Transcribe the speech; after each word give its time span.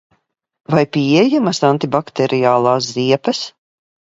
Vai 0.75 0.83
pieejamas 0.95 1.61
antibakteriālās 1.69 2.91
ziepes? 2.97 3.45